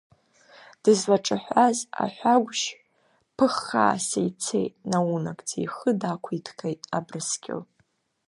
[0.83, 2.65] Дызлаҿаҳәаз аҳәагәжь
[3.37, 7.61] ԥыххааса ицеит, наунагӡа ихы дақәиҭхеит Абрыскьыл!